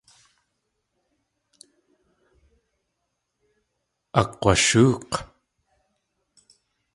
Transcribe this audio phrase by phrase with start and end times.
[4.19, 5.11] Akg̲washóok̲.